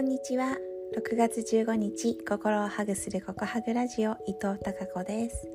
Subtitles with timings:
[0.00, 0.56] んにちは。
[0.96, 5.46] 6月15日心をハグするココハグラジオ伊藤孝子です。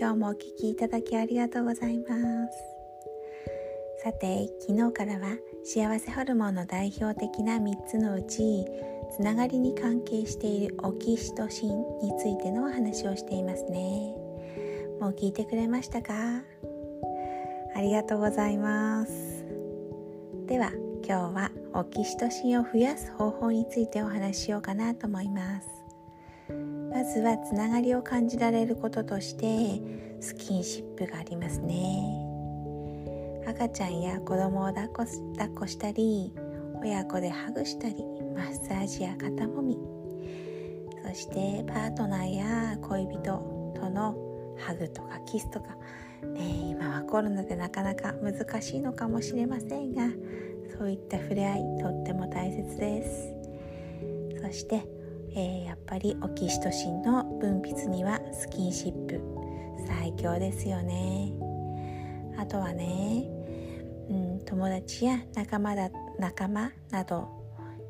[0.00, 2.12] 今日もお聞きいただきありがとうございます。
[4.02, 8.64] さて昨日からは幸せホルモンの代表的な3つのうち
[9.14, 14.14] つながりに関係しているオキシトシンについてのお話をしていますね。
[15.00, 16.14] もう聞いてくれましたか？
[17.76, 19.12] ありがとうございます。
[20.46, 20.72] では
[21.06, 25.68] 今日はオキシトシンを増やす方法についてお話ししようかなと思います。
[26.90, 29.80] まずはつながりを感じられることとして
[30.20, 32.28] スキンシップがありますね。
[33.46, 36.34] 赤ちゃんや子供を抱っこ抱っこしたり
[36.82, 37.94] 親子でハグしたり
[38.34, 39.78] マッサージや肩もみ。
[41.08, 43.20] そしてパートナーや恋人
[43.74, 44.14] との
[44.58, 45.68] ハグとかキスとか、
[46.34, 50.08] ね、今はコロナでなかなか難しいのかもしれませんが
[50.78, 53.32] そういった触れ合いとっても大切です。
[54.40, 54.84] そして、
[55.34, 59.20] えー、やっぱりオキシトシンの分泌にはスキンシップ
[59.86, 61.32] 最強ですよね。
[62.38, 63.24] あとはね、
[64.08, 67.28] うん、友達や仲間だ仲間など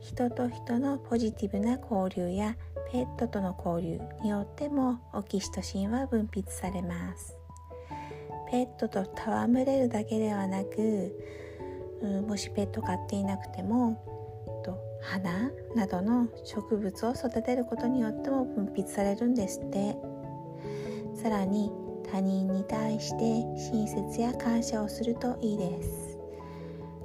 [0.00, 2.56] 人と人のポジティブな交流や
[2.90, 7.36] ペットとの交流によってもオキシトシンは分泌されます。
[8.50, 11.51] ペットと戯れるだけではなく
[12.26, 13.96] もしペット飼っていなくても
[15.04, 19.96] 花などの植物を育てることによっても分泌されるんですって。
[21.14, 21.72] さらに
[22.10, 23.42] 他人に対して
[23.72, 26.18] 親切や感謝をするといいです。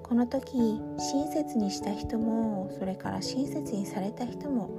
[0.04, 4.70] この時親切にした人もそれから親切にされた人も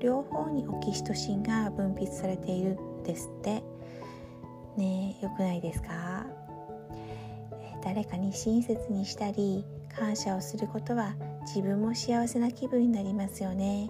[0.00, 3.62] 両方にオキシトシンが分泌されているんですって。
[4.76, 6.26] ねえよくないですか？
[7.88, 9.64] 誰かに親切にしたり
[9.96, 11.14] 感謝をすることは
[11.46, 13.88] 自分も幸せな気分になりますよね、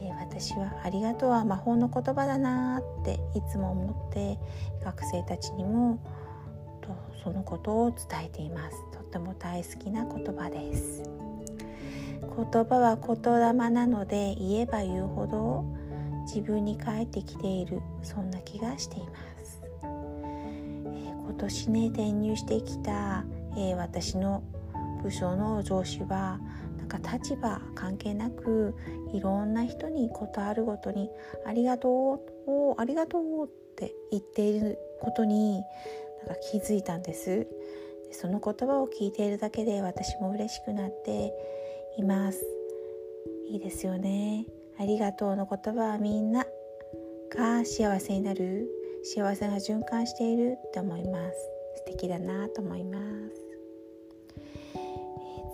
[0.00, 4.38] えー、私はありがとうは魔法の言葉だなっていつも思って
[4.84, 5.98] 学生たちにも
[6.80, 8.76] とそのことを伝えています。
[8.92, 11.02] とっても大好きな言葉です。
[11.02, 15.64] 言葉は言霊なので言えば言うほど
[16.22, 17.80] 自分に返ってきている。
[18.04, 19.55] そんな気がしています。
[21.26, 23.24] 今年ね転入してきた、
[23.56, 24.42] えー、私の
[25.02, 26.40] 部署の上司は
[26.78, 28.74] なんか立場関係なく
[29.12, 31.10] いろんな人に事あるごとに
[31.44, 35.62] 「ありがとう」お「ありがとう」って言っていることに
[36.26, 37.46] なんか気づいたんです。
[38.12, 41.34] その言葉を聞いているだけで私も嬉しくなって
[41.98, 42.46] います。
[43.48, 44.46] いいですよね。
[44.78, 46.46] ありがとうの言葉はみんな
[47.30, 48.68] が幸せになる。
[49.02, 51.56] 幸せが循環しているって思います。
[51.76, 53.04] 素敵だなと思います、
[54.74, 54.78] え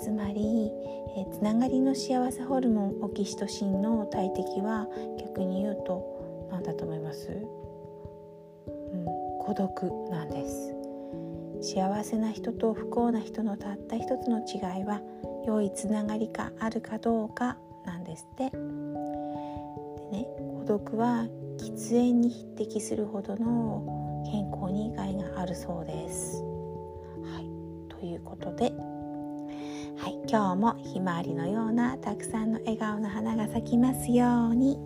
[0.00, 0.70] ー、つまり、
[1.16, 4.86] えー、つながりの幸せホルモンオキシトシンの大敵は
[5.18, 9.04] 逆に言うと何だと思います、うん、
[9.40, 10.74] 孤独なんです。
[11.60, 15.00] 幸せな人と不幸な人のたった一つの違いは
[15.46, 18.50] 良いつながりがあるかどうかなんですって。
[20.12, 20.26] ね
[20.58, 21.26] 孤独は
[21.58, 26.42] 喫煙に匹敵するほどの健康に害があるそうです。
[27.34, 27.48] はい、
[27.88, 28.72] ということで、
[29.96, 34.78] はい、今日もひまわりのようなたくさんの笑顔の花が咲きますように。